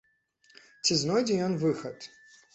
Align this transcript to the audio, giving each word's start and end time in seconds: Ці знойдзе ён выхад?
Ці 0.87 0.97
знойдзе 1.03 1.37
ён 1.51 1.55
выхад? 1.67 2.11